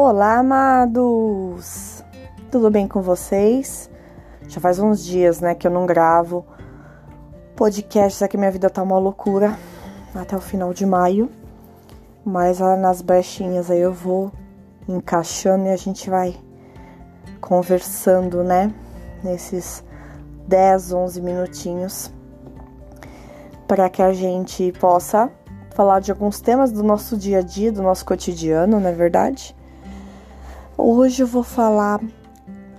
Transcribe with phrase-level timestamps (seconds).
[0.00, 2.04] Olá, amados!
[2.52, 3.90] Tudo bem com vocês?
[4.46, 6.46] Já faz uns dias, né, que eu não gravo
[7.56, 9.58] podcasts, que minha vida tá uma loucura
[10.14, 11.28] até o final de maio.
[12.24, 14.30] Mas lá nas brechinhas aí eu vou
[14.88, 16.36] encaixando e a gente vai
[17.40, 18.72] conversando, né,
[19.24, 19.82] nesses
[20.46, 22.12] 10, 11 minutinhos
[23.66, 25.28] para que a gente possa
[25.74, 29.57] falar de alguns temas do nosso dia a dia, do nosso cotidiano, não é verdade?
[30.80, 32.00] Hoje eu vou falar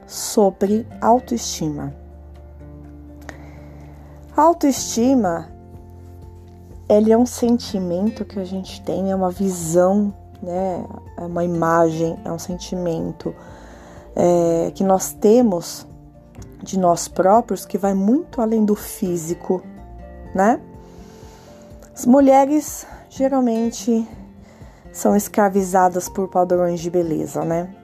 [0.08, 1.94] sobre autoestima.
[4.38, 5.49] autoestima,
[6.88, 10.85] ele é um sentimento que a gente tem, é uma visão, né?
[11.17, 13.35] É uma imagem, é um sentimento
[14.16, 15.86] é, que nós temos
[16.63, 19.61] de nós próprios que vai muito além do físico,
[20.34, 20.61] né?
[21.94, 24.08] As mulheres geralmente
[24.89, 27.75] são escravizadas por padrões de beleza, né?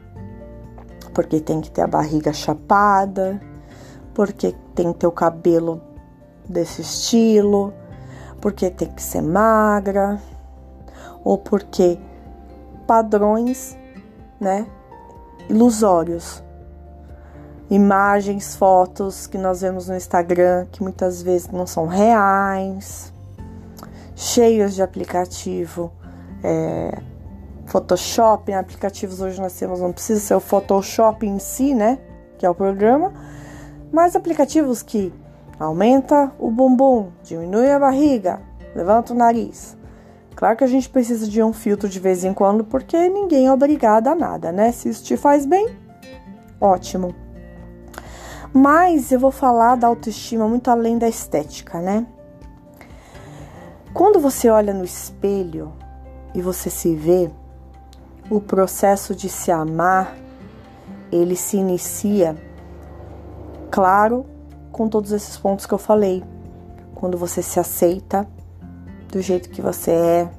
[1.16, 3.42] Porque tem que ter a barriga chapada,
[4.14, 5.82] porque tem que ter o cabelo
[6.48, 7.74] desse estilo,
[8.42, 10.22] porque tem que ser magra,
[11.24, 11.98] ou porque
[12.86, 13.78] padrões,
[14.40, 14.68] né,
[15.50, 16.44] ilusórios.
[17.70, 23.12] Imagens, fotos que nós vemos no Instagram que muitas vezes não são reais,
[24.16, 25.92] cheios de aplicativo
[26.44, 27.02] é,
[27.66, 32.00] Photoshop, em aplicativos hoje nós temos, não precisa ser o Photoshop em si, né?
[32.38, 33.14] Que é o programa,
[33.92, 35.14] mas aplicativos que
[35.60, 38.42] aumenta o bumbum, diminui a barriga,
[38.76, 39.78] levanta o nariz.
[40.36, 43.54] Claro que a gente precisa de um filtro de vez em quando, porque ninguém é
[43.54, 44.72] obrigado a nada, né?
[44.72, 45.70] Se isso te faz bem,
[46.60, 47.16] ótimo.
[48.54, 52.06] Mas eu vou falar da autoestima muito além da estética, né?
[53.94, 55.72] Quando você olha no espelho
[56.34, 57.32] e você se vê,
[58.30, 60.16] o processo de se amar,
[61.12, 62.36] ele se inicia,
[63.70, 64.26] claro,
[64.72, 66.24] com todos esses pontos que eu falei.
[66.96, 68.28] Quando você se aceita
[69.12, 70.30] do jeito que você é,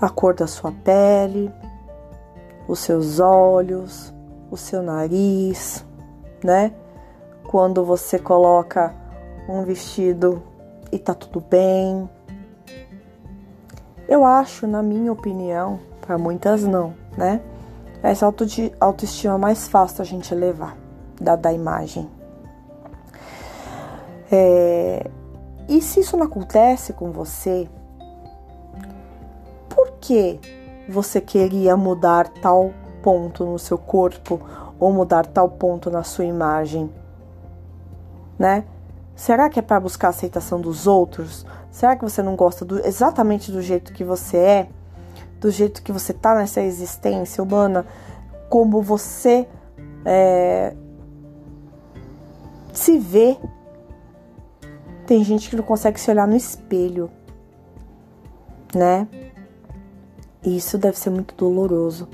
[0.00, 1.52] a cor da sua pele,
[2.66, 4.12] os seus olhos,
[4.50, 5.84] o seu nariz,
[6.42, 6.72] né?
[7.48, 8.94] Quando você coloca
[9.48, 10.42] um vestido
[10.92, 12.08] e tá tudo bem.
[14.06, 15.78] Eu acho, na minha opinião,
[16.08, 17.38] para muitas não, né?
[18.02, 18.32] Essa
[18.80, 20.74] autoestima mais fácil a gente levar,
[21.20, 22.08] da, da imagem.
[24.32, 25.06] É,
[25.68, 27.68] e se isso não acontece com você,
[29.68, 30.40] por que
[30.88, 34.40] você queria mudar tal ponto no seu corpo
[34.80, 36.90] ou mudar tal ponto na sua imagem?
[38.38, 38.64] Né?
[39.14, 41.44] Será que é para buscar a aceitação dos outros?
[41.70, 44.68] Será que você não gosta do, exatamente do jeito que você é?
[45.40, 47.86] Do jeito que você tá nessa existência humana,
[48.48, 49.46] como você
[50.04, 50.74] é,
[52.72, 53.36] se vê.
[55.06, 57.10] Tem gente que não consegue se olhar no espelho,
[58.74, 59.08] né?
[60.42, 62.08] E isso deve ser muito doloroso.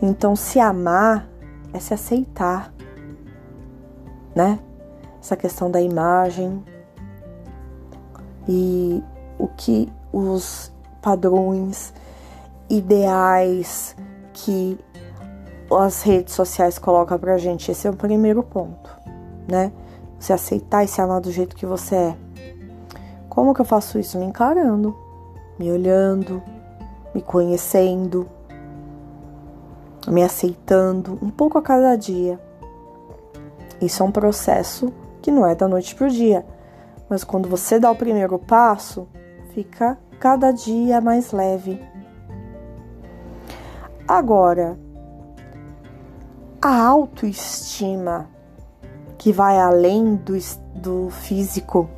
[0.00, 1.28] Então, se amar
[1.72, 2.72] é se aceitar,
[4.34, 4.58] né?
[5.20, 6.64] Essa questão da imagem
[8.48, 9.02] e
[9.38, 10.71] o que os
[11.02, 11.92] padrões,
[12.70, 13.94] ideais
[14.32, 14.78] que
[15.70, 17.70] as redes sociais colocam pra gente.
[17.70, 18.90] Esse é o primeiro ponto,
[19.48, 19.72] né?
[20.18, 22.16] Você aceitar e se amar do jeito que você é.
[23.28, 24.18] Como que eu faço isso?
[24.18, 24.96] Me encarando,
[25.58, 26.42] me olhando,
[27.14, 28.28] me conhecendo,
[30.06, 32.38] me aceitando um pouco a cada dia.
[33.80, 36.44] Isso é um processo que não é da noite pro dia,
[37.08, 39.08] mas quando você dá o primeiro passo,
[39.52, 41.82] fica cada dia mais leve.
[44.06, 44.78] Agora,
[46.62, 48.30] a autoestima
[49.18, 50.34] que vai além do,
[50.76, 51.90] do físico,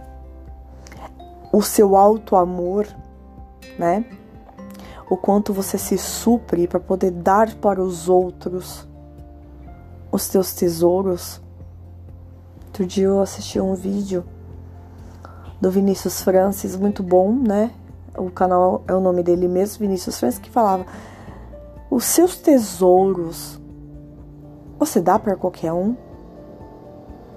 [1.52, 2.86] o seu auto-amor,
[3.78, 4.06] né?
[5.10, 8.88] O quanto você se supre para poder dar para os outros
[10.10, 11.42] os teus tesouros.
[12.68, 14.24] Outro dia eu assisti um vídeo
[15.60, 17.70] do Vinícius Francis, muito bom, né?
[18.16, 20.86] O canal é o nome dele mesmo, Vinícius Francis, que falava:
[21.90, 23.60] os seus tesouros
[24.78, 25.96] você dá para qualquer um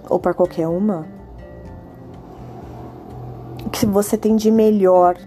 [0.09, 1.07] ou para qualquer uma?
[3.65, 5.18] O que você tem de melhor?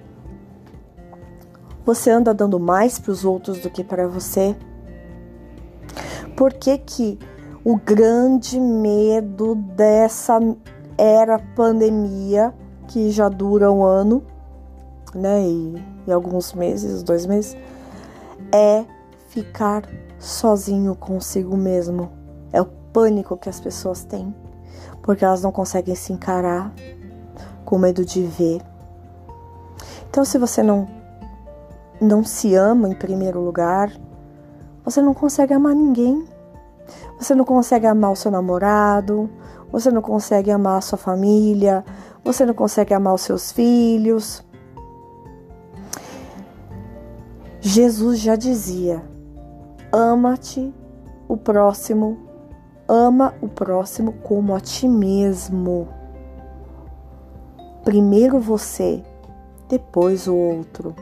[1.85, 4.56] Você anda dando mais para os outros do que para você?
[6.37, 7.19] Por que que
[7.64, 10.38] o grande medo dessa
[10.99, 12.53] era pandemia
[12.88, 14.23] que já dura um ano
[15.15, 15.43] né?
[15.43, 17.57] E, e alguns meses, dois meses,
[18.53, 18.85] é
[19.29, 19.85] ficar
[20.19, 22.11] sozinho consigo mesmo.
[22.53, 24.35] É o pânico que as pessoas têm,
[25.03, 26.73] porque elas não conseguem se encarar,
[27.65, 28.61] com medo de ver.
[30.09, 30.89] Então, se você não
[32.01, 33.93] não se ama em primeiro lugar,
[34.83, 36.25] você não consegue amar ninguém.
[37.19, 39.29] Você não consegue amar o seu namorado,
[39.71, 41.85] você não consegue amar a sua família,
[42.25, 44.43] você não consegue amar os seus filhos.
[47.61, 49.03] Jesus já dizia:
[49.93, 50.73] ama-te
[51.29, 52.19] o próximo,
[52.89, 55.89] ama o próximo como a ti mesmo.
[57.85, 59.03] Primeiro você,
[59.69, 60.95] depois o outro.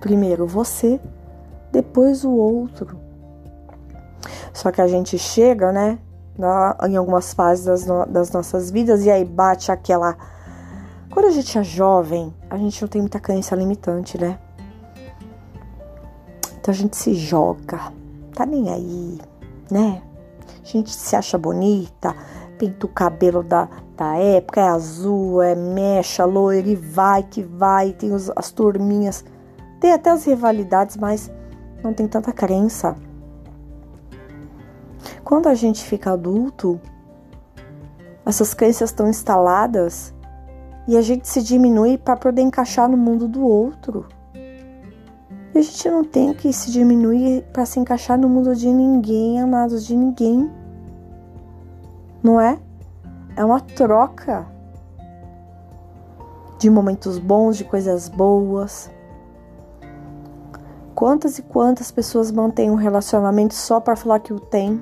[0.00, 1.00] Primeiro você,
[1.72, 2.98] depois o outro.
[4.52, 5.98] Só que a gente chega, né,
[6.36, 10.16] na, em algumas fases das, no, das nossas vidas e aí bate aquela.
[11.10, 14.38] Quando a gente é jovem, a gente não tem muita crença limitante, né?
[16.68, 17.80] Então a gente se joga,
[18.34, 19.18] tá nem aí,
[19.70, 20.02] né?
[20.62, 22.14] A gente se acha bonita,
[22.58, 27.94] pinta o cabelo da, da época, é azul, é mecha, loiro, e vai que vai,
[27.94, 29.24] tem os, as turminhas,
[29.80, 31.32] tem até as rivalidades, mas
[31.82, 32.94] não tem tanta crença.
[35.24, 36.78] Quando a gente fica adulto,
[38.26, 40.12] essas crenças estão instaladas
[40.86, 44.17] e a gente se diminui para poder encaixar no mundo do outro.
[45.58, 49.84] A gente não tem que se diminuir para se encaixar no mundo de ninguém, amados,
[49.84, 50.48] de ninguém.
[52.22, 52.56] Não é?
[53.34, 54.46] É uma troca
[56.60, 58.88] de momentos bons, de coisas boas.
[60.94, 64.80] Quantas e quantas pessoas mantêm um relacionamento só para falar que o tem?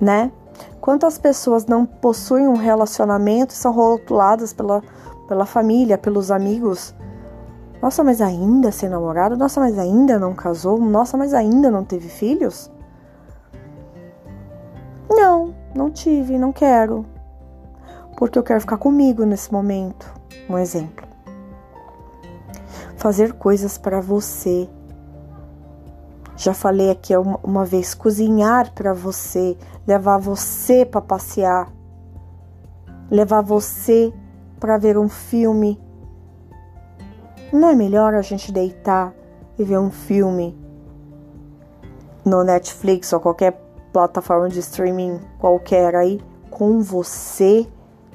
[0.00, 0.32] né?
[0.80, 4.82] Quantas pessoas não possuem um relacionamento e são rotuladas pela,
[5.28, 6.94] pela família, pelos amigos?
[7.86, 9.36] Nossa, mas ainda sem namorado?
[9.36, 10.76] Nossa, mas ainda não casou?
[10.76, 12.68] Nossa, mas ainda não teve filhos?
[15.08, 17.06] Não, não tive, não quero.
[18.16, 20.12] Porque eu quero ficar comigo nesse momento.
[20.50, 21.06] Um exemplo.
[22.96, 24.68] Fazer coisas para você,
[26.36, 29.56] já falei aqui uma vez, cozinhar para você,
[29.86, 31.72] levar você para passear,
[33.08, 34.12] levar você
[34.58, 35.85] para ver um filme.
[37.52, 39.14] Não é melhor a gente deitar
[39.58, 40.56] e ver um filme
[42.24, 43.52] no Netflix ou qualquer
[43.92, 46.20] plataforma de streaming qualquer aí
[46.50, 47.66] com você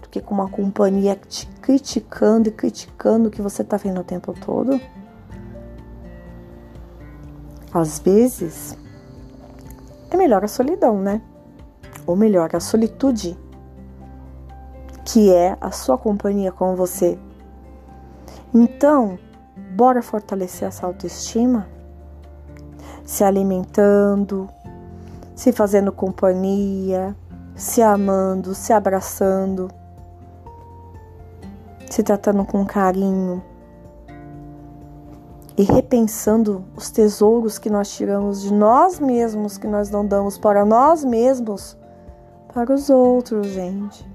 [0.01, 4.03] do que com uma companhia te criticando e criticando o que você está vendo o
[4.03, 4.79] tempo todo?
[7.73, 8.77] Às vezes,
[10.09, 11.21] é melhor a solidão, né?
[12.05, 13.37] Ou melhor, a solitude,
[15.05, 17.17] que é a sua companhia com você.
[18.53, 19.18] Então,
[19.75, 21.68] bora fortalecer essa autoestima?
[23.06, 24.50] Se alimentando,
[25.36, 27.15] se fazendo companhia,
[27.56, 29.69] se amando, se abraçando,
[31.89, 33.44] se tratando com carinho
[35.57, 40.65] e repensando os tesouros que nós tiramos de nós mesmos, que nós não damos para
[40.65, 41.77] nós mesmos,
[42.53, 44.09] para os outros, gente.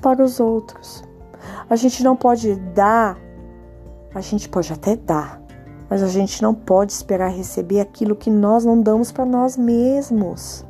[0.00, 1.02] Para os outros.
[1.68, 3.18] A gente não pode dar,
[4.14, 5.40] a gente pode até dar,
[5.88, 10.64] mas a gente não pode esperar receber aquilo que nós não damos para nós mesmos.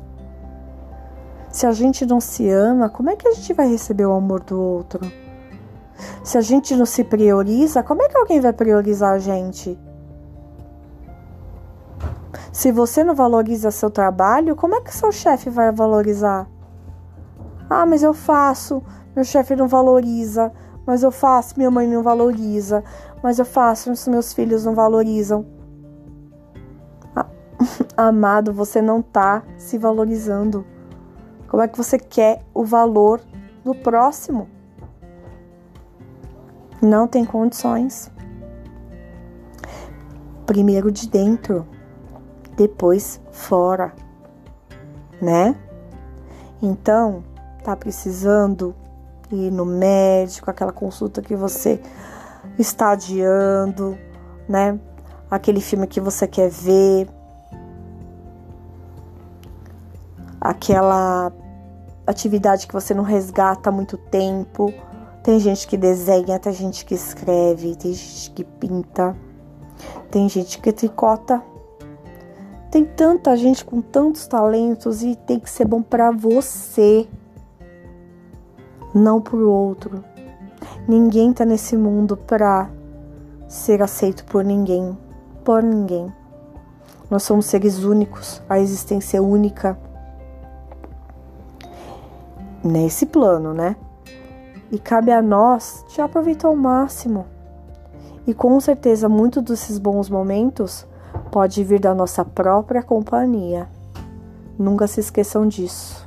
[1.49, 4.41] Se a gente não se ama, como é que a gente vai receber o amor
[4.41, 4.99] do outro?
[6.23, 9.79] Se a gente não se prioriza, como é que alguém vai priorizar a gente?
[12.51, 16.47] Se você não valoriza seu trabalho, como é que seu chefe vai valorizar?
[17.69, 18.83] Ah, mas eu faço,
[19.15, 20.51] meu chefe não valoriza,
[20.85, 22.83] mas eu faço, minha mãe não valoriza,
[23.23, 25.45] mas eu faço, meus filhos não valorizam.
[27.95, 30.65] Amado, você não tá se valorizando.
[31.47, 33.21] Como é que você quer o valor
[33.63, 34.49] do próximo?
[36.85, 38.11] não tem condições.
[40.45, 41.67] Primeiro de dentro,
[42.55, 43.93] depois fora,
[45.21, 45.55] né?
[46.61, 47.23] Então,
[47.63, 48.75] tá precisando
[49.31, 51.81] ir no médico, aquela consulta que você
[52.57, 53.97] está adiando,
[54.47, 54.79] né?
[55.29, 57.07] Aquele filme que você quer ver,
[60.39, 61.31] aquela
[62.05, 64.73] atividade que você não resgata há muito tempo,
[65.23, 69.15] tem gente que desenha, tem gente que escreve, tem gente que pinta,
[70.11, 71.41] tem gente que tricota.
[72.69, 77.07] Tem tanta gente com tantos talentos e tem que ser bom para você,
[78.95, 80.01] não o outro.
[80.87, 82.69] Ninguém tá nesse mundo para
[83.45, 84.97] ser aceito por ninguém.
[85.43, 86.11] por ninguém.
[87.11, 89.77] Nós somos seres únicos, a existência é única
[92.63, 93.75] nesse plano, né?
[94.71, 97.27] E cabe a nós de aproveitar ao máximo.
[98.25, 100.87] E com certeza, muitos desses bons momentos
[101.31, 103.69] pode vir da nossa própria companhia.
[104.57, 106.04] Nunca se esqueçam disso.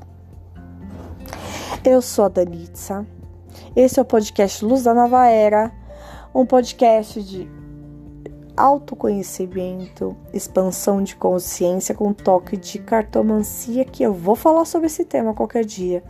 [1.85, 3.07] Eu sou a Danitza.
[3.75, 5.73] Esse é o podcast Luz da Nova Era,
[6.35, 7.49] um podcast de
[8.57, 15.33] autoconhecimento, expansão de consciência com toque de cartomancia, que eu vou falar sobre esse tema
[15.33, 16.03] qualquer dia,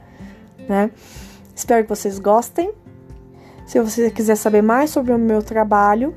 [0.66, 0.90] né?
[1.54, 2.72] Espero que vocês gostem.
[3.66, 6.14] Se você quiser saber mais sobre o meu trabalho,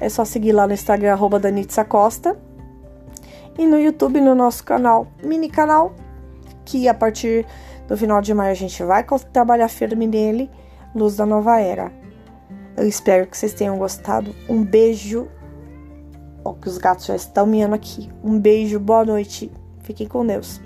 [0.00, 2.38] é só seguir lá no Instagram, arroba Danitza Costa.
[3.58, 5.94] E no YouTube, no nosso canal, mini canal,
[6.64, 7.44] que a partir
[7.88, 10.50] do final de maio a gente vai trabalhar firme nele,
[10.94, 11.90] Luz da Nova Era.
[12.76, 14.32] Eu espero que vocês tenham gostado.
[14.48, 15.26] Um beijo.
[16.44, 18.08] Ó, que os gatos já estão miando aqui.
[18.22, 19.50] Um beijo, boa noite.
[19.80, 20.60] Fiquem com Deus.